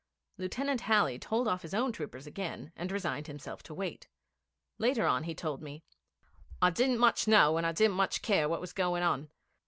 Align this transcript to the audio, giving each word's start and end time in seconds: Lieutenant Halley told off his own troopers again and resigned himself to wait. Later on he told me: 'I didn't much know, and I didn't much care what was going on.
Lieutenant 0.39 0.81
Halley 0.81 1.19
told 1.19 1.47
off 1.47 1.61
his 1.61 1.75
own 1.75 1.91
troopers 1.91 2.25
again 2.25 2.71
and 2.75 2.91
resigned 2.91 3.27
himself 3.27 3.61
to 3.61 3.73
wait. 3.75 4.07
Later 4.79 5.05
on 5.05 5.25
he 5.25 5.35
told 5.35 5.61
me: 5.61 5.83
'I 6.59 6.71
didn't 6.71 6.97
much 6.97 7.27
know, 7.27 7.55
and 7.57 7.67
I 7.67 7.71
didn't 7.71 7.97
much 7.97 8.23
care 8.23 8.49
what 8.49 8.61
was 8.61 8.73
going 8.73 9.03
on. 9.03 9.29